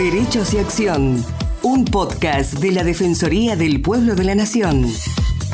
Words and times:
Derechos 0.00 0.54
y 0.54 0.58
Acción, 0.58 1.22
un 1.62 1.84
podcast 1.84 2.54
de 2.54 2.72
la 2.72 2.84
Defensoría 2.84 3.54
del 3.54 3.82
Pueblo 3.82 4.14
de 4.14 4.24
la 4.24 4.34
Nación. 4.34 4.86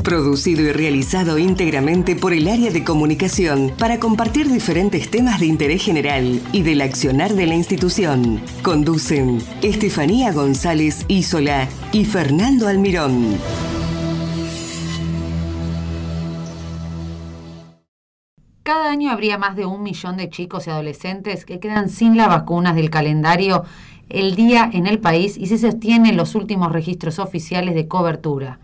Producido 0.04 0.62
y 0.62 0.70
realizado 0.70 1.36
íntegramente 1.36 2.14
por 2.14 2.32
el 2.32 2.46
área 2.46 2.70
de 2.70 2.84
comunicación 2.84 3.72
para 3.76 3.98
compartir 3.98 4.48
diferentes 4.48 5.10
temas 5.10 5.40
de 5.40 5.46
interés 5.46 5.82
general 5.82 6.40
y 6.52 6.62
del 6.62 6.80
accionar 6.82 7.34
de 7.34 7.46
la 7.48 7.56
institución. 7.56 8.40
Conducen 8.62 9.42
Estefanía 9.62 10.30
González 10.30 11.04
Isola 11.08 11.66
y 11.90 12.04
Fernando 12.04 12.68
Almirón. 12.68 13.38
Cada 18.62 18.90
año 18.90 19.10
habría 19.10 19.38
más 19.38 19.56
de 19.56 19.66
un 19.66 19.82
millón 19.82 20.16
de 20.16 20.28
chicos 20.28 20.66
y 20.66 20.70
adolescentes 20.70 21.44
que 21.44 21.58
quedan 21.58 21.88
sin 21.88 22.16
las 22.16 22.28
vacunas 22.28 22.76
del 22.76 22.90
calendario 22.90 23.64
el 24.08 24.36
día 24.36 24.70
en 24.72 24.86
el 24.86 24.98
país 24.98 25.36
y 25.36 25.46
se 25.46 25.58
sostienen 25.58 26.16
los 26.16 26.34
últimos 26.34 26.72
registros 26.72 27.18
oficiales 27.18 27.74
de 27.74 27.88
cobertura 27.88 28.58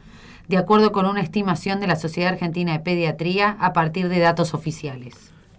de 0.49 0.57
acuerdo 0.57 0.93
con 0.93 1.07
una 1.07 1.21
estimación 1.21 1.81
de 1.81 1.87
la 1.87 1.97
Sociedad 1.97 2.33
Argentina 2.33 2.73
de 2.73 2.81
Pediatría 2.81 3.57
a 3.59 3.73
partir 3.73 4.09
de 4.09 4.19
datos 4.19 4.55
oficiales. 4.55 5.15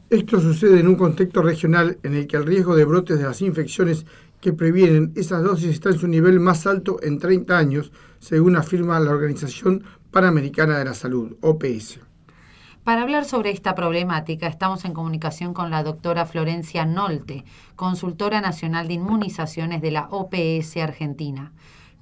Esto 0.09 0.39
sucede 0.39 0.79
en 0.79 0.88
un 0.88 0.95
contexto 0.95 1.41
regional 1.41 1.97
en 2.03 2.13
el 2.13 2.27
que 2.27 2.38
el 2.38 2.45
riesgo 2.45 2.75
de 2.75 2.85
brotes 2.85 3.17
de 3.17 3.23
las 3.23 3.41
infecciones 3.41 4.05
que 4.41 4.53
previenen 4.53 5.11
esas 5.15 5.41
dosis 5.41 5.69
está 5.69 5.89
en 5.89 5.97
su 5.97 6.07
nivel 6.07 6.39
más 6.39 6.67
alto 6.67 6.99
en 7.02 7.17
30 7.17 7.57
años, 7.57 7.91
según 8.19 8.55
afirma 8.55 8.99
la 8.99 9.11
Organización 9.11 9.83
Panamericana 10.11 10.77
de 10.77 10.85
la 10.85 10.93
Salud, 10.93 11.38
OPS. 11.41 11.99
Para 12.83 13.03
hablar 13.03 13.25
sobre 13.25 13.51
esta 13.51 13.75
problemática, 13.75 14.47
estamos 14.47 14.83
en 14.85 14.93
comunicación 14.93 15.53
con 15.53 15.71
la 15.71 15.83
doctora 15.83 16.25
Florencia 16.25 16.85
Nolte, 16.85 17.45
consultora 17.75 18.41
nacional 18.41 18.87
de 18.87 18.95
inmunizaciones 18.95 19.81
de 19.81 19.91
la 19.91 20.07
OPS 20.09 20.77
Argentina 20.77 21.53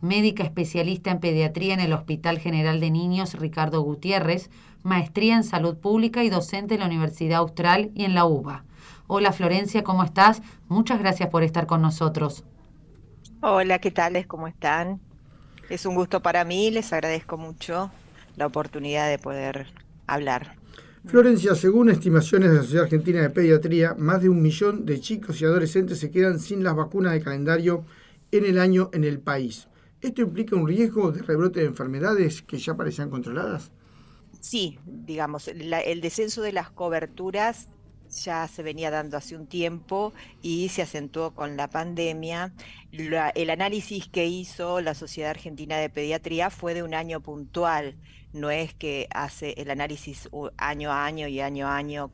médica 0.01 0.43
especialista 0.43 1.11
en 1.11 1.19
pediatría 1.19 1.73
en 1.75 1.79
el 1.79 1.93
Hospital 1.93 2.39
General 2.39 2.79
de 2.79 2.91
Niños 2.91 3.35
Ricardo 3.35 3.81
Gutiérrez, 3.81 4.49
maestría 4.83 5.35
en 5.35 5.43
salud 5.43 5.77
pública 5.77 6.23
y 6.23 6.29
docente 6.29 6.73
en 6.73 6.81
la 6.81 6.87
Universidad 6.87 7.39
Austral 7.39 7.91
y 7.93 8.03
en 8.03 8.15
la 8.15 8.25
UBA. 8.25 8.65
Hola 9.07 9.31
Florencia, 9.31 9.83
¿cómo 9.83 10.03
estás? 10.03 10.41
Muchas 10.67 10.99
gracias 10.99 11.29
por 11.29 11.43
estar 11.43 11.67
con 11.67 11.81
nosotros. 11.81 12.43
Hola, 13.41 13.79
¿qué 13.79 13.91
tal? 13.91 14.25
¿Cómo 14.27 14.47
están? 14.47 14.99
Es 15.69 15.85
un 15.85 15.95
gusto 15.95 16.21
para 16.21 16.43
mí, 16.43 16.71
les 16.71 16.91
agradezco 16.91 17.37
mucho 17.37 17.91
la 18.35 18.47
oportunidad 18.47 19.07
de 19.07 19.19
poder 19.19 19.67
hablar. 20.07 20.60
Florencia, 21.05 21.55
según 21.55 21.89
estimaciones 21.89 22.51
de 22.51 22.57
la 22.57 22.61
Sociedad 22.61 22.83
Argentina 22.83 23.21
de 23.21 23.31
Pediatría, 23.31 23.95
más 23.95 24.21
de 24.21 24.29
un 24.29 24.39
millón 24.39 24.85
de 24.85 24.99
chicos 24.99 25.41
y 25.41 25.45
adolescentes 25.45 25.97
se 25.97 26.11
quedan 26.11 26.39
sin 26.39 26.63
las 26.63 26.75
vacunas 26.75 27.13
de 27.13 27.21
calendario 27.21 27.83
en 28.31 28.45
el 28.45 28.59
año 28.59 28.91
en 28.93 29.03
el 29.03 29.19
país. 29.19 29.67
¿Esto 29.99 30.21
implica 30.21 30.55
un 30.55 30.67
riesgo 30.67 31.11
de 31.11 31.23
rebrote 31.23 31.61
de 31.61 31.65
enfermedades 31.65 32.43
que 32.43 32.59
ya 32.59 32.75
parecían 32.75 33.09
controladas? 33.09 33.71
Sí, 34.39 34.77
digamos, 34.85 35.47
el 35.47 36.01
descenso 36.01 36.43
de 36.43 36.51
las 36.51 36.69
coberturas 36.69 37.67
ya 38.11 38.47
se 38.47 38.63
venía 38.63 38.91
dando 38.91 39.17
hace 39.17 39.35
un 39.35 39.47
tiempo 39.47 40.13
y 40.41 40.69
se 40.69 40.81
acentuó 40.81 41.31
con 41.31 41.57
la 41.57 41.69
pandemia. 41.69 42.53
el 42.91 43.49
análisis 43.49 44.07
que 44.07 44.27
hizo 44.27 44.81
la 44.81 44.93
Sociedad 44.93 45.31
Argentina 45.31 45.77
de 45.77 45.89
Pediatría 45.89 46.49
fue 46.49 46.73
de 46.73 46.83
un 46.83 46.93
año 46.93 47.21
puntual 47.21 47.95
no 48.33 48.49
es 48.49 48.73
que 48.73 49.07
hace 49.11 49.53
el 49.57 49.69
análisis 49.71 50.29
año 50.57 50.91
a 50.91 51.05
año 51.05 51.27
y 51.27 51.41
año 51.41 51.67
a 51.67 51.75
año 51.75 52.11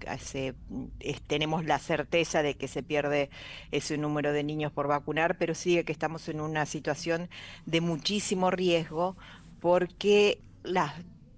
tenemos 1.28 1.66
la 1.66 1.80
certeza 1.80 2.42
de 2.42 2.56
que 2.56 2.68
se 2.68 2.84
pierde 2.84 3.30
ese 3.72 3.98
número 3.98 4.34
de 4.34 4.44
niños 4.44 4.72
por 4.72 4.88
vacunar, 4.88 5.38
pero 5.38 5.54
sigue 5.54 5.84
que 5.84 5.92
estamos 5.92 6.28
en 6.30 6.42
una 6.42 6.66
situación 6.66 7.30
de 7.66 7.82
muchísimo 7.82 8.50
riesgo 8.50 9.16
porque 9.60 10.40
las 10.64 10.94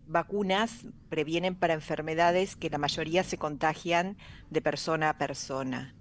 vacunas 0.09 0.87
previenen 1.09 1.55
para 1.55 1.73
enfermedades 1.73 2.55
que 2.55 2.69
la 2.69 2.77
mayoría 2.77 3.23
se 3.23 3.37
contagian 3.37 4.17
de 4.49 4.61
persona 4.61 5.09
a 5.09 5.17
persona. 5.17 5.95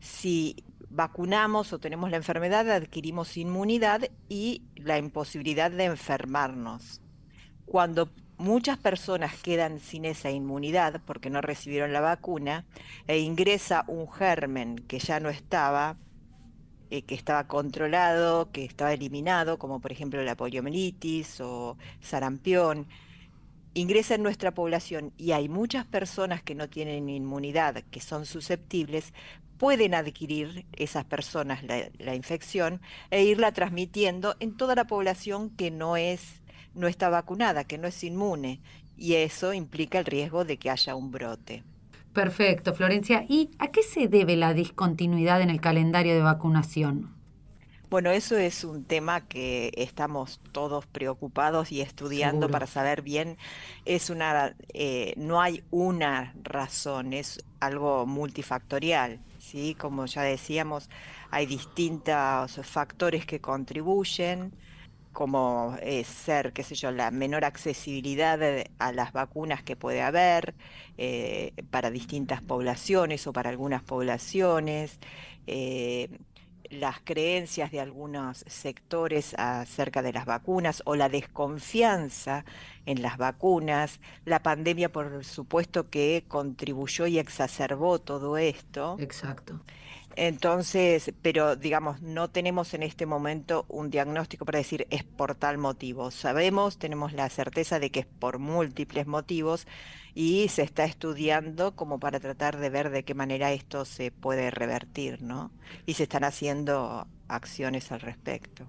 Si 0.00 0.64
vacunamos 0.88 1.72
o 1.72 1.78
tenemos 1.78 2.10
la 2.10 2.18
enfermedad, 2.18 2.70
adquirimos 2.70 3.36
inmunidad 3.36 4.02
y 4.28 4.62
la 4.76 4.98
imposibilidad 4.98 5.70
de 5.70 5.84
enfermarnos 5.84 7.00
cuando 7.70 8.10
muchas 8.36 8.78
personas 8.78 9.40
quedan 9.40 9.78
sin 9.78 10.04
esa 10.04 10.28
inmunidad 10.28 11.00
porque 11.06 11.30
no 11.30 11.40
recibieron 11.40 11.92
la 11.92 12.00
vacuna 12.00 12.66
e 13.06 13.20
ingresa 13.20 13.84
un 13.86 14.10
germen 14.10 14.74
que 14.88 14.98
ya 14.98 15.20
no 15.20 15.28
estaba, 15.28 15.96
eh, 16.90 17.02
que 17.02 17.14
estaba 17.14 17.46
controlado, 17.46 18.50
que 18.50 18.64
estaba 18.64 18.92
eliminado, 18.92 19.56
como 19.56 19.80
por 19.80 19.92
ejemplo 19.92 20.20
la 20.24 20.34
poliomielitis 20.34 21.40
o 21.40 21.76
sarampión, 22.00 22.88
ingresa 23.74 24.14
en 24.14 24.22
nuestra 24.22 24.52
población 24.52 25.12
y 25.16 25.32
hay 25.32 25.48
muchas 25.48 25.86
personas 25.86 26.42
que 26.42 26.54
no 26.54 26.68
tienen 26.68 27.08
inmunidad, 27.08 27.82
que 27.90 28.00
son 28.00 28.26
susceptibles, 28.26 29.12
pueden 29.58 29.94
adquirir 29.94 30.66
esas 30.72 31.04
personas 31.04 31.62
la, 31.64 32.14
infección 32.14 32.80
e 33.10 33.24
irla 33.24 33.52
transmitiendo 33.52 34.34
en 34.40 34.56
toda 34.56 34.74
la 34.74 34.86
población 34.86 35.50
que 35.50 35.70
no 35.70 35.96
es 35.96 36.40
no 36.74 36.86
está 36.86 37.08
vacunada, 37.08 37.64
que 37.64 37.78
no 37.78 37.88
es 37.88 38.04
inmune, 38.04 38.60
y 38.96 39.14
eso 39.14 39.52
implica 39.52 39.98
el 39.98 40.04
riesgo 40.04 40.44
de 40.44 40.56
que 40.56 40.70
haya 40.70 40.94
un 40.94 41.10
brote. 41.10 41.64
Perfecto, 42.12 42.74
Florencia. 42.74 43.24
¿Y 43.28 43.50
a 43.58 43.68
qué 43.72 43.82
se 43.82 44.06
debe 44.06 44.36
la 44.36 44.54
discontinuidad 44.54 45.42
en 45.42 45.50
el 45.50 45.60
calendario 45.60 46.14
de 46.14 46.22
vacunación? 46.22 47.19
Bueno, 47.90 48.12
eso 48.12 48.38
es 48.38 48.62
un 48.62 48.84
tema 48.84 49.26
que 49.26 49.72
estamos 49.76 50.40
todos 50.52 50.86
preocupados 50.86 51.72
y 51.72 51.80
estudiando 51.80 52.48
para 52.48 52.68
saber 52.68 53.02
bien. 53.02 53.36
Es 53.84 54.10
una, 54.10 54.54
eh, 54.74 55.12
no 55.16 55.40
hay 55.40 55.64
una 55.72 56.32
razón, 56.44 57.12
es 57.12 57.44
algo 57.58 58.06
multifactorial, 58.06 59.18
sí. 59.38 59.74
Como 59.74 60.06
ya 60.06 60.22
decíamos, 60.22 60.88
hay 61.32 61.46
distintos 61.46 62.60
factores 62.62 63.26
que 63.26 63.40
contribuyen 63.40 64.52
como 65.12 65.76
eh, 65.82 66.04
ser, 66.04 66.52
qué 66.52 66.62
sé 66.62 66.76
yo, 66.76 66.92
la 66.92 67.10
menor 67.10 67.44
accesibilidad 67.44 68.38
a 68.78 68.92
las 68.92 69.12
vacunas 69.12 69.62
que 69.64 69.74
puede 69.76 70.02
haber 70.02 70.54
eh, 70.98 71.52
para 71.70 71.90
distintas 71.90 72.42
poblaciones 72.42 73.26
o 73.26 73.32
para 73.32 73.50
algunas 73.50 73.82
poblaciones, 73.82 74.98
eh, 75.48 76.08
las 76.70 77.00
creencias 77.02 77.70
de 77.72 77.80
algunos 77.80 78.44
sectores 78.46 79.34
acerca 79.36 80.02
de 80.02 80.12
las 80.12 80.24
vacunas 80.24 80.82
o 80.86 80.96
la 80.96 81.08
desconfianza 81.08 82.44
en 82.86 83.02
las 83.02 83.18
vacunas, 83.18 84.00
la 84.24 84.42
pandemia 84.42 84.90
por 84.90 85.24
supuesto 85.24 85.90
que 85.90 86.24
contribuyó 86.28 87.06
y 87.06 87.18
exacerbó 87.18 87.98
todo 87.98 88.36
esto. 88.38 88.96
Exacto. 89.00 89.60
Entonces, 90.16 91.12
pero 91.22 91.56
digamos, 91.56 92.02
no 92.02 92.28
tenemos 92.28 92.74
en 92.74 92.82
este 92.82 93.06
momento 93.06 93.64
un 93.68 93.90
diagnóstico 93.90 94.44
para 94.44 94.58
decir 94.58 94.86
es 94.90 95.04
por 95.04 95.34
tal 95.34 95.58
motivo. 95.58 96.10
Sabemos, 96.10 96.78
tenemos 96.78 97.12
la 97.12 97.28
certeza 97.28 97.78
de 97.78 97.90
que 97.90 98.00
es 98.00 98.06
por 98.06 98.38
múltiples 98.38 99.06
motivos 99.06 99.66
y 100.14 100.48
se 100.48 100.62
está 100.62 100.84
estudiando 100.84 101.76
como 101.76 102.00
para 102.00 102.18
tratar 102.18 102.58
de 102.58 102.70
ver 102.70 102.90
de 102.90 103.04
qué 103.04 103.14
manera 103.14 103.52
esto 103.52 103.84
se 103.84 104.10
puede 104.10 104.50
revertir, 104.50 105.22
¿no? 105.22 105.52
Y 105.86 105.94
se 105.94 106.02
están 106.04 106.24
haciendo 106.24 107.06
acciones 107.28 107.92
al 107.92 108.00
respecto. 108.00 108.66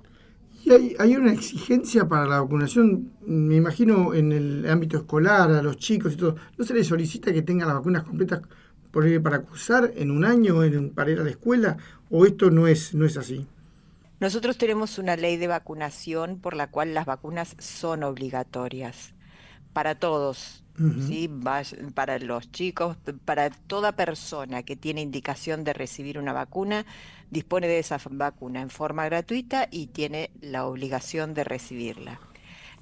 ¿Y 0.64 0.72
hay, 0.72 0.96
hay 1.00 1.16
una 1.16 1.34
exigencia 1.34 2.08
para 2.08 2.28
la 2.28 2.40
vacunación? 2.42 3.14
Me 3.26 3.56
imagino 3.56 4.14
en 4.14 4.32
el 4.32 4.70
ámbito 4.70 4.98
escolar, 4.98 5.50
a 5.52 5.64
los 5.64 5.78
chicos 5.78 6.14
y 6.14 6.18
todo. 6.18 6.36
¿No 6.56 6.64
se 6.64 6.76
les 6.76 6.86
solicita 6.86 7.34
que 7.34 7.42
tengan 7.42 7.68
las 7.68 7.78
vacunas 7.78 8.04
completas 8.04 8.42
para 8.92 9.42
cursar 9.42 9.92
en 9.96 10.12
un 10.12 10.26
año 10.26 10.64
en, 10.64 10.90
para 10.90 11.12
ir 11.12 11.20
a 11.20 11.24
la 11.24 11.30
escuela 11.30 11.78
o 12.10 12.26
esto 12.26 12.52
no 12.52 12.68
es, 12.68 12.94
no 12.94 13.06
es 13.06 13.18
así? 13.18 13.48
Nosotros 14.20 14.58
tenemos 14.58 15.00
una 15.00 15.16
ley 15.16 15.38
de 15.38 15.48
vacunación 15.48 16.40
por 16.40 16.56
la 16.56 16.68
cual 16.68 16.94
las 16.94 17.06
vacunas 17.06 17.56
son 17.58 18.04
obligatorias 18.04 19.14
para 19.74 19.96
todos, 19.96 20.64
¿sí? 21.08 21.30
para 21.96 22.20
los 22.20 22.52
chicos, 22.52 22.98
para 23.26 23.50
toda 23.50 23.94
persona 23.94 24.64
que 24.64 24.76
tiene 24.76 25.02
indicación 25.02 25.64
de 25.64 25.74
recibir 25.74 26.20
una 26.20 26.34
vacuna, 26.34 26.86
dispone 27.30 27.68
de 27.68 27.80
esa 27.80 28.00
vacuna 28.12 28.62
en 28.62 28.70
forma 28.70 29.06
gratuita 29.06 29.68
y 29.72 29.88
tiene 29.88 30.32
la 30.42 30.66
obligación 30.66 31.34
de 31.34 31.44
recibirla. 31.44 32.20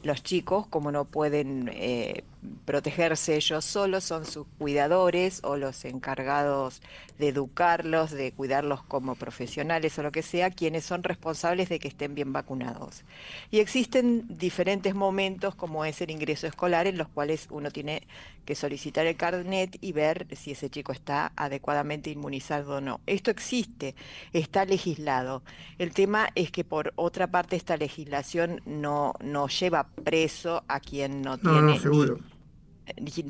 Los 0.01 0.23
chicos, 0.23 0.65
como 0.67 0.91
no 0.91 1.05
pueden 1.05 1.69
eh, 1.73 2.23
protegerse 2.65 3.35
ellos 3.35 3.65
solos, 3.65 4.03
son 4.03 4.25
sus 4.25 4.47
cuidadores 4.57 5.41
o 5.43 5.57
los 5.57 5.83
encargados 5.85 6.81
de 7.17 7.29
educarlos, 7.29 8.11
de 8.11 8.31
cuidarlos 8.31 8.81
como 8.83 9.15
profesionales 9.15 9.97
o 9.99 10.03
lo 10.03 10.11
que 10.11 10.21
sea, 10.21 10.49
quienes 10.49 10.85
son 10.85 11.03
responsables 11.03 11.67
de 11.69 11.79
que 11.79 11.89
estén 11.89 12.15
bien 12.15 12.31
vacunados. 12.31 13.03
Y 13.51 13.59
existen 13.59 14.25
diferentes 14.29 14.95
momentos, 14.95 15.55
como 15.55 15.83
es 15.83 16.01
el 16.01 16.11
ingreso 16.11 16.47
escolar, 16.47 16.87
en 16.87 16.97
los 16.97 17.09
cuales 17.09 17.47
uno 17.49 17.71
tiene 17.71 18.07
que 18.45 18.55
solicitar 18.55 19.05
el 19.05 19.15
carnet 19.15 19.77
y 19.81 19.91
ver 19.91 20.27
si 20.35 20.51
ese 20.51 20.69
chico 20.69 20.91
está 20.91 21.33
adecuadamente 21.35 22.09
inmunizado 22.09 22.77
o 22.77 22.81
no. 22.81 23.01
Esto 23.05 23.31
existe, 23.31 23.95
está 24.33 24.65
legislado. 24.65 25.43
El 25.77 25.93
tema 25.93 26.29
es 26.35 26.51
que 26.51 26.63
por 26.63 26.93
otra 26.95 27.27
parte 27.27 27.55
esta 27.55 27.77
legislación 27.77 28.61
no, 28.65 29.13
no 29.19 29.47
lleva 29.47 29.87
preso 30.03 30.63
a 30.67 30.79
quien 30.79 31.21
no, 31.21 31.37
tiene 31.37 31.79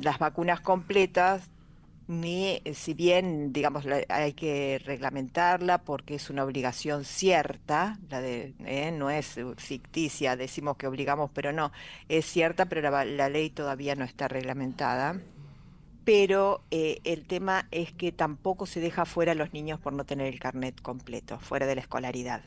las 0.02 0.18
vacunas 0.18 0.60
completas 0.60 1.50
ni 2.10 2.60
si 2.74 2.92
bien, 2.92 3.52
digamos, 3.52 3.84
hay 4.08 4.32
que 4.32 4.82
reglamentarla 4.84 5.78
porque 5.78 6.16
es 6.16 6.28
una 6.28 6.42
obligación 6.42 7.04
cierta, 7.04 8.00
la 8.08 8.20
de, 8.20 8.52
¿eh? 8.64 8.90
no 8.90 9.10
es 9.10 9.38
ficticia, 9.58 10.34
decimos 10.34 10.76
que 10.76 10.88
obligamos, 10.88 11.30
pero 11.32 11.52
no, 11.52 11.70
es 12.08 12.26
cierta, 12.26 12.66
pero 12.66 12.90
la, 12.90 13.28
ley 13.28 13.50
todavía 13.50 13.94
no 13.94 14.04
está 14.04 14.26
reglamentada. 14.26 15.20
Pero 16.04 16.64
eh, 16.72 16.98
el 17.04 17.26
tema 17.28 17.68
es 17.70 17.92
que 17.92 18.10
tampoco 18.10 18.66
se 18.66 18.80
deja 18.80 19.04
fuera 19.04 19.30
a 19.30 19.36
los 19.36 19.52
niños 19.52 19.78
por 19.78 19.92
no 19.92 20.04
tener 20.04 20.26
el 20.26 20.40
carnet 20.40 20.82
completo, 20.82 21.38
fuera 21.38 21.66
de 21.66 21.76
la 21.76 21.82
escolaridad. 21.82 22.42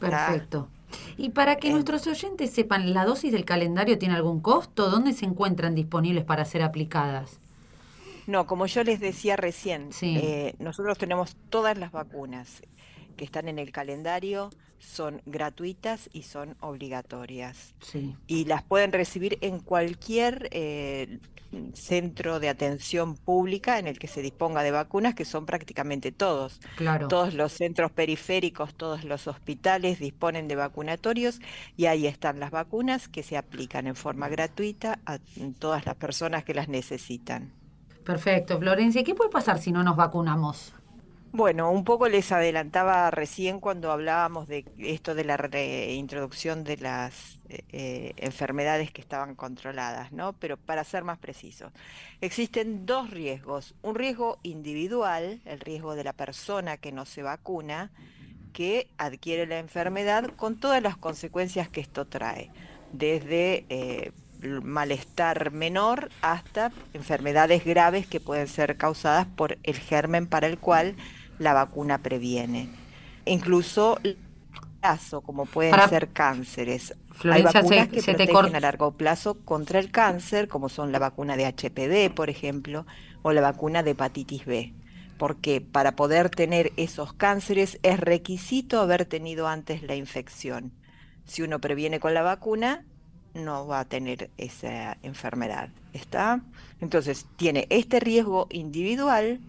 Perfecto. 0.00 0.70
Y 1.16 1.30
para 1.30 1.56
que 1.56 1.70
nuestros 1.70 2.06
oyentes 2.06 2.50
sepan, 2.50 2.94
¿la 2.94 3.04
dosis 3.04 3.32
del 3.32 3.44
calendario 3.44 3.98
tiene 3.98 4.14
algún 4.14 4.40
costo? 4.40 4.90
¿Dónde 4.90 5.12
se 5.12 5.24
encuentran 5.24 5.74
disponibles 5.74 6.24
para 6.24 6.44
ser 6.44 6.62
aplicadas? 6.62 7.40
No, 8.26 8.46
como 8.46 8.66
yo 8.66 8.84
les 8.84 9.00
decía 9.00 9.36
recién, 9.36 9.88
eh, 10.02 10.54
nosotros 10.58 10.98
tenemos 10.98 11.36
todas 11.48 11.78
las 11.78 11.92
vacunas 11.92 12.62
que 13.16 13.24
están 13.24 13.48
en 13.48 13.58
el 13.58 13.72
calendario, 13.72 14.50
son 14.78 15.22
gratuitas 15.26 16.08
y 16.12 16.22
son 16.22 16.56
obligatorias. 16.60 17.74
Sí. 17.80 18.16
Y 18.26 18.44
las 18.44 18.62
pueden 18.62 18.92
recibir 18.92 19.38
en 19.40 19.60
cualquier 19.60 20.48
eh, 20.52 21.18
centro 21.74 22.40
de 22.40 22.48
atención 22.48 23.16
pública 23.16 23.78
en 23.78 23.86
el 23.86 23.98
que 23.98 24.08
se 24.08 24.22
disponga 24.22 24.62
de 24.62 24.70
vacunas, 24.70 25.14
que 25.14 25.24
son 25.24 25.46
prácticamente 25.46 26.12
todos. 26.12 26.60
Claro. 26.76 27.08
Todos 27.08 27.34
los 27.34 27.52
centros 27.52 27.90
periféricos, 27.90 28.74
todos 28.74 29.04
los 29.04 29.26
hospitales 29.26 29.98
disponen 29.98 30.48
de 30.48 30.56
vacunatorios 30.56 31.40
y 31.76 31.86
ahí 31.86 32.06
están 32.06 32.40
las 32.40 32.50
vacunas 32.50 33.08
que 33.08 33.22
se 33.22 33.36
aplican 33.36 33.86
en 33.86 33.96
forma 33.96 34.28
gratuita 34.28 34.98
a 35.06 35.18
todas 35.58 35.86
las 35.86 35.94
personas 35.96 36.44
que 36.44 36.54
las 36.54 36.68
necesitan. 36.68 37.52
Perfecto, 38.04 38.58
Florencia. 38.58 39.04
¿Qué 39.04 39.14
puede 39.14 39.30
pasar 39.30 39.58
si 39.58 39.70
no 39.70 39.82
nos 39.82 39.96
vacunamos? 39.96 40.72
Bueno, 41.30 41.70
un 41.70 41.84
poco 41.84 42.08
les 42.08 42.32
adelantaba 42.32 43.10
recién 43.10 43.60
cuando 43.60 43.92
hablábamos 43.92 44.48
de 44.48 44.64
esto 44.78 45.14
de 45.14 45.24
la 45.24 45.36
reintroducción 45.36 46.64
de 46.64 46.78
las 46.78 47.38
eh, 47.50 47.64
eh, 47.68 48.12
enfermedades 48.16 48.90
que 48.90 49.02
estaban 49.02 49.34
controladas, 49.34 50.10
¿no? 50.10 50.32
Pero 50.32 50.56
para 50.56 50.84
ser 50.84 51.04
más 51.04 51.18
precisos, 51.18 51.70
existen 52.22 52.86
dos 52.86 53.10
riesgos. 53.10 53.74
Un 53.82 53.94
riesgo 53.94 54.38
individual, 54.42 55.40
el 55.44 55.60
riesgo 55.60 55.94
de 55.96 56.04
la 56.04 56.14
persona 56.14 56.78
que 56.78 56.92
no 56.92 57.04
se 57.04 57.22
vacuna, 57.22 57.90
que 58.54 58.88
adquiere 58.96 59.46
la 59.46 59.58
enfermedad 59.58 60.30
con 60.34 60.58
todas 60.58 60.82
las 60.82 60.96
consecuencias 60.96 61.68
que 61.68 61.82
esto 61.82 62.06
trae, 62.06 62.50
desde 62.92 63.66
eh, 63.68 64.12
malestar 64.62 65.50
menor 65.50 66.10
hasta 66.22 66.72
enfermedades 66.94 67.64
graves 67.66 68.06
que 68.06 68.18
pueden 68.18 68.48
ser 68.48 68.78
causadas 68.78 69.26
por 69.26 69.58
el 69.62 69.76
germen 69.76 70.26
para 70.26 70.46
el 70.46 70.58
cual 70.58 70.96
la 71.38 71.54
vacuna 71.54 71.98
previene. 71.98 72.68
Incluso 73.24 73.98
plazo, 74.80 75.20
como 75.20 75.46
pueden 75.46 75.74
ser 75.88 76.08
cánceres. 76.08 76.94
Hay 77.24 77.42
vacunas 77.42 77.88
que 77.88 78.02
protegen 78.02 78.56
a 78.56 78.60
largo 78.60 78.92
plazo 78.92 79.34
contra 79.44 79.78
el 79.78 79.90
cáncer, 79.90 80.48
como 80.48 80.68
son 80.68 80.92
la 80.92 80.98
vacuna 80.98 81.36
de 81.36 81.46
HPV, 81.46 82.14
por 82.14 82.30
ejemplo, 82.30 82.86
o 83.22 83.32
la 83.32 83.40
vacuna 83.40 83.82
de 83.82 83.92
hepatitis 83.92 84.44
B. 84.46 84.72
Porque 85.18 85.60
para 85.60 85.96
poder 85.96 86.30
tener 86.30 86.72
esos 86.76 87.12
cánceres 87.12 87.80
es 87.82 87.98
requisito 87.98 88.80
haber 88.80 89.04
tenido 89.04 89.48
antes 89.48 89.82
la 89.82 89.96
infección. 89.96 90.72
Si 91.24 91.42
uno 91.42 91.60
previene 91.60 91.98
con 91.98 92.14
la 92.14 92.22
vacuna, 92.22 92.84
no 93.34 93.66
va 93.66 93.80
a 93.80 93.84
tener 93.84 94.30
esa 94.38 94.96
enfermedad. 95.02 95.70
¿Está? 95.92 96.40
Entonces, 96.80 97.26
tiene 97.36 97.66
este 97.70 97.98
riesgo 97.98 98.46
individual 98.50 99.40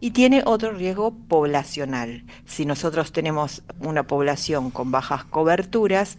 y 0.00 0.12
tiene 0.12 0.42
otro 0.44 0.72
riesgo 0.72 1.12
poblacional. 1.28 2.24
Si 2.46 2.64
nosotros 2.64 3.12
tenemos 3.12 3.62
una 3.80 4.04
población 4.04 4.70
con 4.70 4.90
bajas 4.90 5.24
coberturas, 5.24 6.16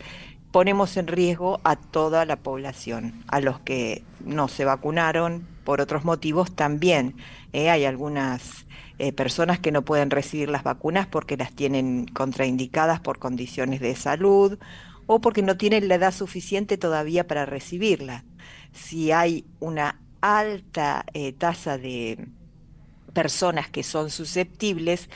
ponemos 0.51 0.98
en 0.98 1.07
riesgo 1.07 1.60
a 1.63 1.75
toda 1.75 2.25
la 2.25 2.38
población, 2.38 3.24
a 3.28 3.39
los 3.39 3.60
que 3.60 4.04
no 4.24 4.48
se 4.48 4.66
vacunaron 4.66 5.48
por 5.63 5.81
otros 5.81 6.06
motivos 6.06 6.56
también. 6.56 7.16
¿eh? 7.54 7.69
hay 7.69 7.86
algunas 7.86 8.66
eh, 9.00 9.13
personas 9.13 9.60
que 9.60 9.72
no 9.72 9.84
pueden 9.84 10.12
recibir 10.12 10.50
las 10.50 10.63
vacunas 10.63 11.07
porque 11.07 11.38
las 11.38 11.54
tienen 11.54 12.06
contraindicadas 12.06 13.00
por 13.00 13.18
condiciones 13.18 13.80
de 13.80 13.95
salud 13.95 14.60
o 15.07 15.22
porque 15.22 15.42
no 15.42 15.57
tienen 15.57 15.88
la 15.88 15.95
edad 15.95 16.13
suficiente 16.13 16.77
todavía 16.77 17.25
para 17.25 17.45
recibirla. 17.45 18.24
Si 18.74 19.12
hay 19.12 19.45
una 19.60 20.00
alta 20.22 21.06
eh, 21.13 21.34
tasa 21.34 21.77
de 21.77 22.27
personas 23.13 23.69
que 23.69 23.84
son 23.84 24.10
susceptibles, 24.10 25.10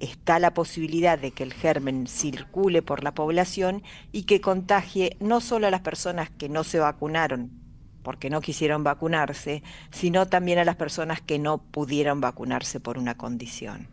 está 0.00 0.38
la 0.38 0.54
posibilidad 0.54 1.18
de 1.18 1.30
que 1.30 1.42
el 1.42 1.52
germen 1.52 2.06
circule 2.06 2.82
por 2.82 3.04
la 3.04 3.14
población 3.14 3.82
y 4.12 4.24
que 4.24 4.40
contagie 4.40 5.16
no 5.20 5.40
solo 5.40 5.66
a 5.66 5.70
las 5.70 5.82
personas 5.82 6.30
que 6.30 6.48
no 6.48 6.64
se 6.64 6.78
vacunaron 6.78 7.64
porque 8.04 8.30
no 8.30 8.40
quisieron 8.40 8.84
vacunarse, 8.84 9.64
sino 9.90 10.26
también 10.26 10.58
a 10.58 10.64
las 10.64 10.76
personas 10.76 11.20
que 11.20 11.40
no 11.40 11.58
pudieron 11.58 12.20
vacunarse 12.20 12.78
por 12.78 12.98
una 12.98 13.16
condición. 13.16 13.88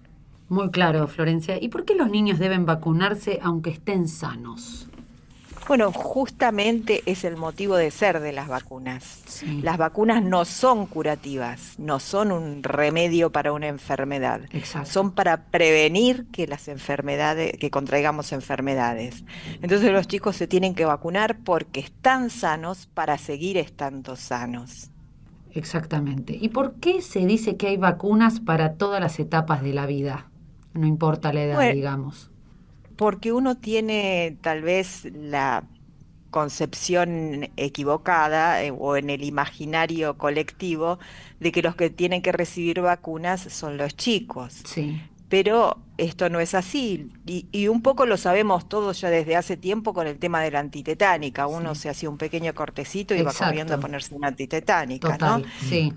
Muy 0.49 0.69
claro, 0.69 1.07
Florencia. 1.07 1.57
¿Y 1.59 1.69
por 1.69 1.85
qué 1.85 1.95
los 1.95 2.11
niños 2.11 2.37
deben 2.37 2.65
vacunarse 2.65 3.39
aunque 3.41 3.69
estén 3.69 4.09
sanos? 4.09 4.89
Bueno, 5.67 5.91
justamente 5.91 7.03
es 7.05 7.23
el 7.23 7.37
motivo 7.37 7.75
de 7.75 7.91
ser 7.91 8.19
de 8.19 8.31
las 8.31 8.47
vacunas. 8.47 9.23
Las 9.61 9.77
vacunas 9.77 10.23
no 10.23 10.45
son 10.45 10.85
curativas, 10.85 11.75
no 11.77 11.99
son 11.99 12.31
un 12.31 12.63
remedio 12.63 13.31
para 13.31 13.53
una 13.53 13.67
enfermedad. 13.67 14.41
Son 14.83 15.11
para 15.11 15.45
prevenir 15.45 16.25
que 16.31 16.47
las 16.47 16.67
enfermedades, 16.67 17.57
que 17.57 17.69
contraigamos 17.69 18.31
enfermedades. 18.31 19.23
Entonces 19.61 19.91
los 19.91 20.07
chicos 20.07 20.35
se 20.35 20.47
tienen 20.47 20.75
que 20.75 20.85
vacunar 20.85 21.37
porque 21.39 21.79
están 21.79 22.29
sanos 22.29 22.87
para 22.93 23.17
seguir 23.17 23.57
estando 23.57 24.15
sanos. 24.15 24.89
Exactamente. 25.53 26.37
¿Y 26.39 26.49
por 26.49 26.75
qué 26.75 27.01
se 27.01 27.25
dice 27.25 27.57
que 27.57 27.67
hay 27.67 27.77
vacunas 27.77 28.39
para 28.39 28.73
todas 28.75 29.01
las 29.01 29.19
etapas 29.19 29.61
de 29.61 29.73
la 29.73 29.85
vida? 29.85 30.29
No 30.73 30.87
importa 30.87 31.33
la 31.33 31.43
edad, 31.43 31.73
digamos 31.73 32.30
porque 32.95 33.31
uno 33.31 33.57
tiene 33.57 34.37
tal 34.41 34.61
vez 34.61 35.05
la 35.13 35.63
concepción 36.31 37.49
equivocada 37.57 38.63
eh, 38.63 38.73
o 38.75 38.95
en 38.95 39.09
el 39.09 39.23
imaginario 39.23 40.17
colectivo 40.17 40.97
de 41.39 41.51
que 41.51 41.61
los 41.61 41.75
que 41.75 41.89
tienen 41.89 42.21
que 42.21 42.31
recibir 42.31 42.81
vacunas 42.81 43.41
son 43.41 43.77
los 43.77 43.95
chicos. 43.95 44.61
Sí. 44.65 45.01
Pero 45.29 45.77
esto 45.97 46.29
no 46.29 46.39
es 46.39 46.55
así 46.55 47.09
y, 47.25 47.67
un 47.67 47.81
poco 47.81 48.05
lo 48.05 48.17
sabemos 48.17 48.67
todos 48.67 48.99
ya 48.99 49.09
desde 49.09 49.37
hace 49.37 49.55
tiempo 49.55 49.93
con 49.93 50.07
el 50.07 50.17
tema 50.17 50.41
de 50.41 50.51
la 50.51 50.59
antitetánica. 50.59 51.47
Uno 51.47 51.75
se 51.75 51.89
hacía 51.89 52.09
un 52.09 52.17
pequeño 52.17 52.53
cortecito 52.53 53.15
y 53.15 53.21
va 53.21 53.31
corriendo 53.31 53.75
a 53.75 53.79
ponerse 53.79 54.13
una 54.13 54.27
antitetánica, 54.29 55.17
¿no? 55.17 55.41
Sí. 55.69 55.93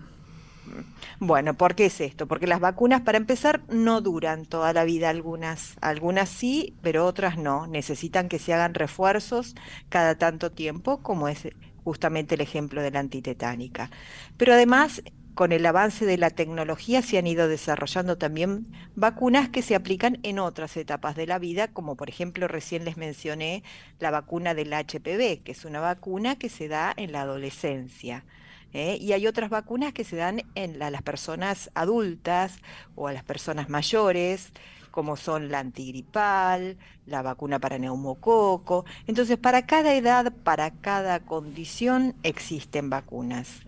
Bueno, 1.21 1.55
¿por 1.55 1.75
qué 1.75 1.87
es 1.87 2.01
esto? 2.01 2.27
Porque 2.27 2.47
las 2.47 2.61
vacunas, 2.61 3.03
para 3.03 3.19
empezar, 3.19 3.63
no 3.69 4.01
duran 4.01 4.47
toda 4.47 4.73
la 4.73 4.85
vida 4.85 5.11
algunas. 5.11 5.77
Algunas 5.81 6.29
sí, 6.29 6.75
pero 6.83 7.07
otras 7.07 7.39
no. 7.39 7.67
Necesitan 7.67 8.29
que 8.29 8.39
se 8.39 8.53
hagan 8.53 8.75
refuerzos 8.75 9.55
cada 9.89 10.17
tanto 10.17 10.53
tiempo, 10.53 11.03
como 11.03 11.29
es 11.29 11.49
justamente 11.85 12.35
el 12.35 12.41
ejemplo 12.41 12.83
de 12.83 12.91
la 12.91 13.01
antitetánica. 13.01 13.91
Pero 14.37 14.55
además, 14.55 15.03
con 15.35 15.51
el 15.51 15.67
avance 15.67 16.07
de 16.07 16.17
la 16.17 16.31
tecnología 16.31 17.03
se 17.03 17.19
han 17.19 17.27
ido 17.27 17.49
desarrollando 17.49 18.17
también 18.17 18.69
vacunas 18.95 19.49
que 19.49 19.63
se 19.63 19.75
aplican 19.75 20.21
en 20.23 20.39
otras 20.39 20.77
etapas 20.77 21.17
de 21.17 21.27
la 21.27 21.41
vida, 21.41 21.69
como 21.69 21.97
por 21.97 22.09
ejemplo 22.09 22.47
recién 22.47 22.85
les 22.85 22.97
mencioné 22.97 23.65
la 23.99 24.13
vacuna 24.13 24.55
del 24.55 24.73
HPV, 24.73 25.43
que 25.43 25.53
es 25.53 25.65
una 25.65 25.81
vacuna 25.81 26.37
que 26.37 26.49
se 26.49 26.69
da 26.69 26.95
en 26.97 27.11
la 27.11 27.23
adolescencia. 27.23 28.25
¿Eh? 28.75 28.99
Y 29.01 29.13
hay 29.13 29.27
otras 29.27 29.49
vacunas 29.49 29.95
que 29.95 30.05
se 30.05 30.17
dan 30.17 30.43
en 30.55 30.79
las 30.79 31.03
personas 31.03 31.71
adultas 31.75 32.59
o 32.95 33.09
a 33.09 33.13
las 33.15 33.25
personas 33.25 33.71
mayores, 33.71 34.53
como 34.91 35.17
son 35.17 35.51
la 35.51 35.61
antigripal, 35.61 36.77
la 37.07 37.23
vacuna 37.23 37.59
para 37.59 37.79
neumococo. 37.79 38.85
Entonces, 39.07 39.39
para 39.39 39.67
cada 39.67 39.95
edad, 39.95 40.33
para 40.45 40.71
cada 40.71 41.21
condición, 41.21 42.15
existen 42.23 42.91
vacunas. 42.91 43.63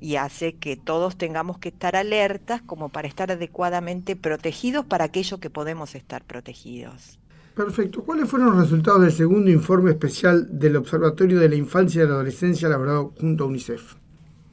Y 0.00 0.16
hace 0.16 0.56
que 0.56 0.76
todos 0.76 1.16
tengamos 1.16 1.58
que 1.58 1.68
estar 1.70 1.96
alertas 1.96 2.62
como 2.62 2.88
para 2.88 3.08
estar 3.08 3.32
adecuadamente 3.32 4.14
protegidos 4.14 4.84
para 4.84 5.04
aquello 5.04 5.38
que 5.40 5.50
podemos 5.50 5.94
estar 5.94 6.24
protegidos. 6.24 7.18
Perfecto. 7.54 8.04
¿Cuáles 8.04 8.28
fueron 8.28 8.50
los 8.50 8.58
resultados 8.58 9.00
del 9.00 9.12
segundo 9.12 9.50
informe 9.50 9.92
especial 9.92 10.46
del 10.58 10.76
Observatorio 10.76 11.40
de 11.40 11.48
la 11.48 11.54
Infancia 11.54 12.02
y 12.02 12.06
la 12.06 12.12
Adolescencia 12.12 12.68
elaborado 12.68 13.14
junto 13.18 13.44
a 13.44 13.46
UNICEF? 13.46 13.94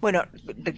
Bueno, 0.03 0.23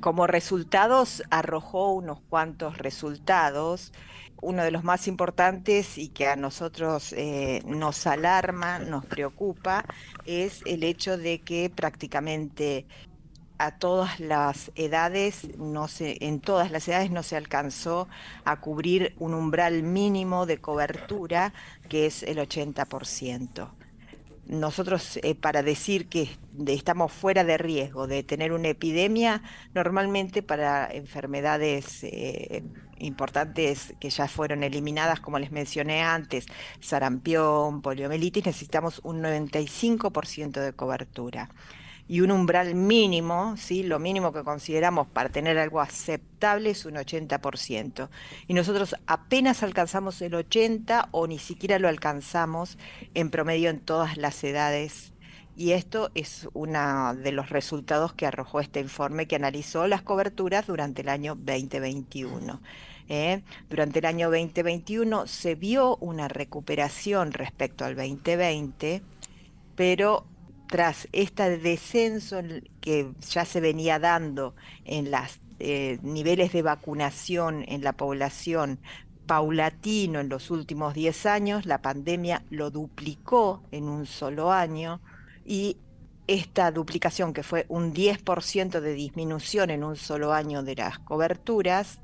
como 0.02 0.28
resultados 0.28 1.24
arrojó 1.32 1.94
unos 1.94 2.20
cuantos 2.30 2.78
resultados. 2.78 3.92
Uno 4.40 4.64
de 4.64 4.70
los 4.70 4.84
más 4.84 5.08
importantes 5.08 5.98
y 5.98 6.10
que 6.10 6.28
a 6.28 6.36
nosotros 6.36 7.12
eh, 7.14 7.64
nos 7.66 8.06
alarma, 8.06 8.78
nos 8.78 9.04
preocupa, 9.04 9.84
es 10.28 10.62
el 10.68 10.84
hecho 10.84 11.18
de 11.18 11.42
que 11.42 11.72
prácticamente 11.72 12.86
a 13.58 13.80
todas 13.80 14.20
las 14.20 14.72
edades, 14.76 15.58
no 15.58 15.88
se, 15.88 16.24
en 16.24 16.40
todas 16.40 16.70
las 16.70 16.88
edades 16.88 17.10
no 17.10 17.24
se 17.24 17.36
alcanzó 17.36 18.08
a 18.44 18.62
cubrir 18.62 19.16
un 19.18 19.34
umbral 19.34 19.82
mínimo 19.82 20.46
de 20.46 20.62
cobertura 20.62 21.52
que 21.90 22.06
es 22.06 22.22
el 22.22 22.38
80% 22.38 23.72
nosotros 24.48 25.20
eh, 25.24 25.36
para 25.36 25.64
decir 25.64 26.08
que 26.08 26.30
estamos 26.68 27.12
fuera 27.12 27.44
de 27.44 27.58
riesgo 27.58 28.08
de 28.08 28.24
tener 28.24 28.54
una 28.54 28.70
epidemia, 28.70 29.42
normalmente 29.74 30.44
para 30.44 30.88
enfermedades 30.92 32.04
eh, 32.04 32.64
importantes 33.00 33.94
que 34.00 34.10
ya 34.10 34.28
fueron 34.28 34.64
eliminadas, 34.64 35.20
como 35.20 35.40
les 35.40 35.52
mencioné 35.52 36.04
antes, 36.04 36.46
sarampión, 36.80 37.82
poliomielitis, 37.82 38.46
necesitamos 38.46 39.02
un 39.04 39.22
95% 39.22 40.62
de 40.62 40.74
cobertura 40.74 41.50
y 42.08 42.22
un 42.22 42.32
umbral 42.32 42.76
mínimo, 42.76 43.56
¿sí? 43.58 43.84
lo 43.84 44.00
mínimo 44.00 44.32
que 44.32 44.44
consideramos 44.44 45.08
para 45.08 45.30
tener 45.30 45.58
algo 45.58 45.82
aceptable 45.82 46.70
es 46.70 46.86
un 46.86 46.96
80%. 46.96 48.10
Y 48.48 48.54
nosotros 48.54 48.96
apenas 49.08 49.64
alcanzamos 49.64 50.22
el 50.22 50.34
80% 50.34 51.08
o 51.12 51.28
ni 51.28 51.40
siquiera 51.40 51.80
lo 51.80 51.88
alcanzamos 51.88 52.78
en 53.16 53.32
promedio 53.32 53.70
en 53.70 53.80
todas 53.80 54.18
las 54.18 54.44
edades. 54.44 55.14
Y 55.58 55.72
esto 55.72 56.12
es 56.16 56.48
uno 56.54 57.16
de 57.16 57.32
los 57.32 57.50
resultados 57.50 58.14
que 58.14 58.26
arrojó 58.26 58.60
este 58.60 58.82
informe 58.82 59.26
que 59.26 59.38
analizó 59.38 59.88
las 59.88 60.02
coberturas 60.02 60.68
durante 60.68 61.02
el 61.02 61.10
año 61.10 61.36
2021. 61.36 62.62
¿eh? 63.08 63.42
Durante 63.70 64.00
el 64.00 64.06
año 64.06 64.30
2021 64.30 65.28
se 65.28 65.56
vio 65.56 65.96
una 65.98 66.28
recuperación 66.28 67.32
respecto 67.32 67.86
al 67.86 67.96
2020, 67.96 69.02
pero 69.76 70.26
tras 70.68 71.08
este 71.12 71.58
descenso 71.58 72.42
que 72.82 73.12
ya 73.30 73.46
se 73.46 73.62
venía 73.62 74.00
dando 74.00 74.56
en 74.84 75.12
los 75.12 75.40
eh, 75.60 76.00
niveles 76.02 76.52
de 76.52 76.62
vacunación 76.62 77.64
en 77.68 77.84
la 77.84 77.94
población 77.94 78.80
paulatino 79.26 80.20
en 80.20 80.30
los 80.30 80.52
últimos 80.52 80.94
10 80.94 81.26
años, 81.26 81.66
la 81.66 81.82
pandemia 81.82 82.44
lo 82.50 82.70
duplicó 82.70 83.64
en 83.72 83.90
un 83.90 84.06
solo 84.06 84.52
año 84.52 85.02
y 85.46 85.78
esta 86.28 86.72
duplicación, 86.72 87.34
que 87.34 87.44
fue 87.44 87.66
un 87.70 87.94
10% 87.94 88.80
de 88.80 88.94
disminución 88.94 89.70
en 89.70 89.84
un 89.84 89.96
solo 89.96 90.34
año 90.34 90.64
de 90.64 90.76
las 90.76 90.98
coberturas, 91.00 92.00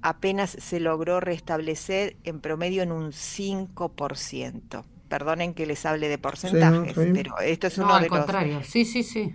apenas 0.00 0.50
se 0.50 0.80
logró 0.80 1.20
restablecer 1.20 2.16
en 2.24 2.40
promedio 2.40 2.82
en 2.82 2.92
un 2.92 3.12
5% 3.12 4.84
perdonen 5.08 5.54
que 5.54 5.66
les 5.66 5.84
hable 5.86 6.08
de 6.08 6.18
porcentajes, 6.18 6.94
pero 6.94 7.38
esto 7.40 7.66
es 7.66 7.78
uno 7.78 7.98
de 7.98 8.08
los 8.08 8.66
sí, 8.66 8.84
sí, 8.84 9.02
sí. 9.02 9.34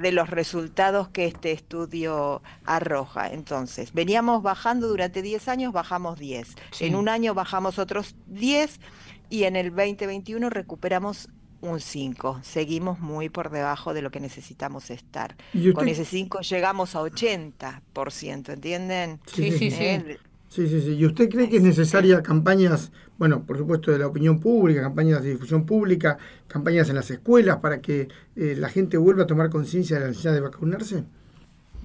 de 0.00 0.12
los 0.12 0.30
resultados 0.30 1.08
que 1.08 1.26
este 1.26 1.52
estudio 1.52 2.42
arroja. 2.64 3.32
Entonces, 3.32 3.92
veníamos 3.92 4.42
bajando 4.42 4.88
durante 4.88 5.22
10 5.22 5.48
años, 5.48 5.72
bajamos 5.72 6.18
10. 6.18 6.54
En 6.80 6.94
un 6.94 7.08
año 7.08 7.34
bajamos 7.34 7.78
otros 7.78 8.14
10 8.26 8.80
y 9.30 9.44
en 9.44 9.56
el 9.56 9.70
2021 9.70 10.50
recuperamos 10.50 11.28
un 11.60 11.80
5. 11.80 12.40
Seguimos 12.42 13.00
muy 13.00 13.28
por 13.28 13.50
debajo 13.50 13.94
de 13.94 14.02
lo 14.02 14.10
que 14.10 14.20
necesitamos 14.20 14.90
estar. 14.90 15.36
Con 15.74 15.88
ese 15.88 16.04
5 16.04 16.40
llegamos 16.40 16.94
a 16.94 17.02
80%, 17.02 18.52
¿entienden? 18.52 19.20
Sí, 19.26 19.50
sí, 19.52 19.70
sí. 19.70 19.84
Eh, 19.84 20.18
Sí, 20.48 20.68
sí, 20.68 20.80
sí. 20.80 20.94
¿Y 20.94 21.04
usted 21.04 21.28
cree 21.28 21.48
que 21.48 21.56
es 21.56 21.62
necesaria 21.62 22.22
campañas, 22.22 22.92
bueno, 23.18 23.44
por 23.44 23.58
supuesto 23.58 23.90
de 23.90 23.98
la 23.98 24.06
opinión 24.06 24.40
pública, 24.40 24.80
campañas 24.80 25.22
de 25.22 25.30
difusión 25.30 25.66
pública, 25.66 26.18
campañas 26.48 26.88
en 26.88 26.96
las 26.96 27.10
escuelas 27.10 27.58
para 27.58 27.80
que 27.80 28.08
eh, 28.36 28.54
la 28.56 28.68
gente 28.68 28.96
vuelva 28.96 29.24
a 29.24 29.26
tomar 29.26 29.50
conciencia 29.50 29.96
de 29.96 30.02
la 30.02 30.08
necesidad 30.08 30.34
de 30.34 30.40
vacunarse? 30.40 31.04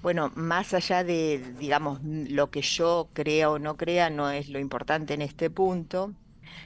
Bueno, 0.01 0.31
más 0.35 0.73
allá 0.73 1.03
de, 1.03 1.43
digamos, 1.59 1.99
lo 2.03 2.49
que 2.49 2.61
yo 2.61 3.09
crea 3.13 3.51
o 3.51 3.59
no 3.59 3.77
crea, 3.77 4.09
no 4.09 4.31
es 4.31 4.49
lo 4.49 4.59
importante 4.59 5.13
en 5.13 5.21
este 5.21 5.49
punto 5.49 6.13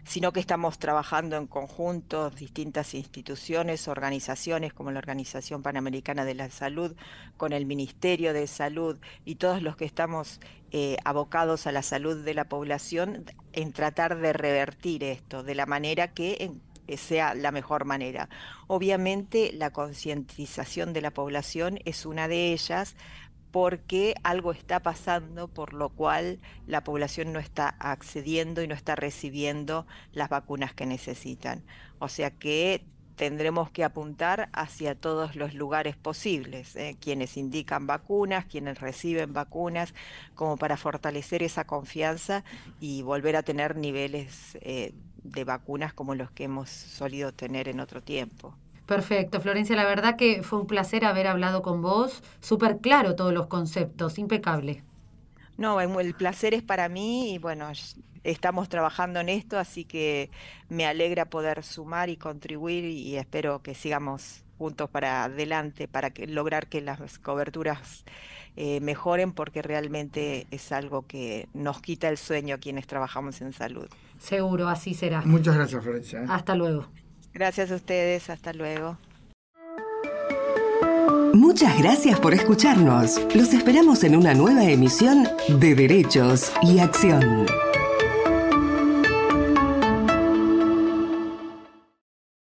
sino 0.04 0.34
que 0.34 0.40
estamos 0.40 0.80
trabajando 0.80 1.38
en 1.38 1.48
conjunto 1.48 2.30
distintas 2.30 2.94
instituciones, 2.94 3.88
organizaciones 3.88 4.74
como 4.74 4.92
la 4.92 5.00
Organización 5.00 5.62
Panamericana 5.62 6.26
de 6.26 6.36
la 6.36 6.50
Salud, 6.50 6.96
con 7.38 7.54
el 7.54 7.66
Ministerio 7.66 8.34
de 8.34 8.48
Salud 8.48 8.98
y 9.26 9.36
todos 9.36 9.62
los 9.62 9.76
que 9.76 9.86
estamos 9.86 10.40
eh, 10.72 10.98
abocados 11.06 11.68
a 11.68 11.72
la 11.72 11.82
salud 11.82 12.24
de 12.24 12.34
la 12.34 12.46
población 12.46 13.26
en 13.54 13.72
tratar 13.72 14.20
de 14.20 14.34
revertir 14.34 15.04
esto 15.04 15.44
de 15.44 15.56
la 15.56 15.66
manera 15.66 16.10
que 16.10 16.52
sea 16.98 17.34
la 17.34 17.52
mejor 17.52 17.86
manera. 17.86 18.30
Obviamente 18.68 19.52
la 19.54 19.72
concientización 19.72 20.94
de 20.94 21.02
la 21.02 21.12
población 21.12 21.80
es 21.86 22.06
una 22.06 22.28
de 22.28 22.54
ellas, 22.54 22.96
porque 23.56 24.16
algo 24.24 24.52
está 24.52 24.82
pasando 24.82 25.48
por 25.48 25.74
lo 25.74 25.88
cual 25.88 26.42
la 26.68 26.84
población 26.84 27.32
no 27.32 27.40
está 27.40 27.70
accediendo 27.80 28.62
y 28.62 28.68
no 28.68 28.76
está 28.76 28.98
recibiendo 28.98 29.88
las 30.12 30.28
vacunas 30.28 30.74
que 30.74 30.86
necesitan. 30.86 31.64
O 32.00 32.10
sea 32.10 32.32
que 32.32 32.84
tendremos 33.16 33.72
que 33.72 33.86
apuntar 33.86 34.50
hacia 34.52 34.94
todos 34.94 35.38
los 35.38 35.54
lugares 35.54 35.96
posibles, 35.96 36.76
¿eh? 36.76 36.98
quienes 37.00 37.38
indican 37.38 37.88
vacunas, 37.88 38.44
quienes 38.44 38.82
reciben 38.82 39.32
vacunas, 39.32 39.94
como 40.34 40.58
para 40.58 40.76
fortalecer 40.76 41.42
esa 41.42 41.66
confianza 41.66 42.44
y 42.82 43.04
volver 43.04 43.38
a 43.38 43.44
tener 43.44 43.78
niveles 43.78 44.58
eh, 44.60 44.94
de 45.24 45.44
vacunas 45.46 45.94
como 45.94 46.14
los 46.14 46.30
que 46.30 46.44
hemos 46.44 46.70
solido 46.70 47.34
tener 47.34 47.70
en 47.70 47.80
otro 47.80 48.04
tiempo. 48.04 48.54
Perfecto, 48.86 49.42
Florencia, 49.42 49.76
la 49.76 49.86
verdad 49.86 50.16
que 50.16 50.44
fue 50.44 50.60
un 50.60 50.68
placer 50.68 51.06
haber 51.06 51.28
hablado 51.28 51.62
con 51.62 51.82
vos, 51.82 52.22
súper 52.40 52.78
claro 52.78 53.16
todos 53.16 53.34
los 53.34 53.48
conceptos, 53.48 54.20
impecable. 54.20 54.84
No, 55.58 55.80
el 55.80 56.14
placer 56.14 56.54
es 56.54 56.62
para 56.62 56.90
mí 56.90 57.34
y 57.34 57.38
bueno, 57.38 57.72
estamos 58.24 58.70
trabajando 58.70 59.20
en 59.20 59.30
esto, 59.30 59.58
así 59.58 59.86
que 59.86 60.30
me 60.70 60.86
alegra 60.86 61.26
poder 61.26 61.64
sumar 61.64 62.10
y 62.10 62.18
contribuir 62.18 62.84
y 62.86 63.16
espero 63.16 63.62
que 63.62 63.74
sigamos 63.74 64.44
juntos 64.58 64.90
para 64.90 65.26
adelante 65.26 65.88
para 65.88 66.12
que, 66.12 66.28
lograr 66.28 66.68
que 66.68 66.82
las 66.82 67.20
coberturas 67.20 68.06
eh, 68.56 68.80
mejoren 68.82 69.34
porque 69.34 69.62
realmente 69.62 70.48
es 70.52 70.72
algo 70.72 71.06
que 71.08 71.48
nos 71.54 71.82
quita 71.82 72.10
el 72.10 72.18
sueño 72.18 72.56
a 72.56 72.58
quienes 72.58 72.88
trabajamos 72.88 73.42
en 73.42 73.54
salud. 73.54 73.88
Seguro, 74.18 74.70
así 74.70 74.94
será. 74.94 75.22
Muchas 75.22 75.56
gracias, 75.56 75.84
Florencia. 75.84 76.22
¿eh? 76.22 76.26
Hasta 76.30 76.56
luego. 76.56 76.88
Gracias 77.36 77.70
a 77.70 77.76
ustedes, 77.76 78.30
hasta 78.30 78.54
luego. 78.54 78.98
Muchas 81.34 81.78
gracias 81.78 82.18
por 82.18 82.34
escucharnos. 82.34 83.20
Los 83.36 83.54
esperamos 83.54 84.06
en 84.06 84.16
una 84.16 84.34
nueva 84.34 84.64
emisión 84.64 85.28
de 85.50 85.76
Derechos 85.76 86.54
y 86.62 86.80
Acción. 86.80 87.46